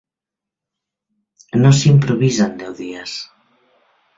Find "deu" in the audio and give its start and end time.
2.63-2.73